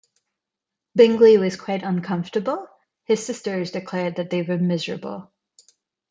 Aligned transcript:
Bingley 0.95 1.37
was 1.37 1.57
quite 1.61 1.83
uncomfortable; 1.83 2.67
his 3.05 3.23
sisters 3.23 3.69
declared 3.69 4.15
that 4.15 4.31
they 4.31 4.41
were 4.41 4.57
miserable. 4.57 5.31